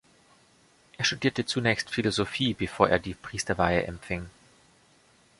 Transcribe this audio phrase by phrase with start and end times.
[0.97, 4.31] Er studierte zunächst Philosophie, bevor er die Priesterweihe empfing.